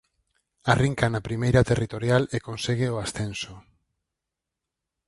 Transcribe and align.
Arrinca 0.73 1.05
na 1.09 1.25
Primeira 1.27 1.65
Territorial 1.71 2.23
e 2.35 2.37
consegue 2.47 2.87
o 2.95 3.01
ascenso. 3.05 3.53